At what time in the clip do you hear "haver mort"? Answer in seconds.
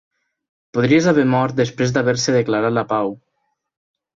1.11-1.59